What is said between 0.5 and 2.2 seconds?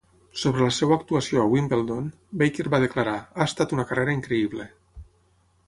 la seva actuació a Wimbledon,